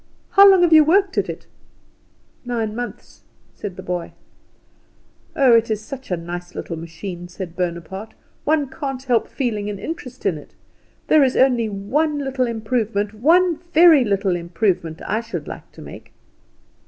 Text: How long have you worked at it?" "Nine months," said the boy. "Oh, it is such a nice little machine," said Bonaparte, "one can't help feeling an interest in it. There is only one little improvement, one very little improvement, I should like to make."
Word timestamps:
How 0.31 0.49
long 0.49 0.63
have 0.63 0.73
you 0.73 0.83
worked 0.83 1.19
at 1.19 1.29
it?" 1.29 1.45
"Nine 2.43 2.75
months," 2.75 3.21
said 3.53 3.75
the 3.75 3.83
boy. 3.83 4.13
"Oh, 5.35 5.53
it 5.53 5.69
is 5.69 5.79
such 5.79 6.09
a 6.09 6.17
nice 6.17 6.55
little 6.55 6.75
machine," 6.75 7.27
said 7.27 7.55
Bonaparte, 7.55 8.15
"one 8.43 8.67
can't 8.67 9.03
help 9.03 9.27
feeling 9.27 9.69
an 9.69 9.77
interest 9.77 10.25
in 10.25 10.39
it. 10.39 10.55
There 11.05 11.23
is 11.23 11.37
only 11.37 11.69
one 11.69 12.17
little 12.17 12.47
improvement, 12.47 13.13
one 13.13 13.57
very 13.73 14.03
little 14.03 14.35
improvement, 14.35 15.03
I 15.05 15.21
should 15.21 15.47
like 15.47 15.71
to 15.73 15.83
make." 15.83 16.11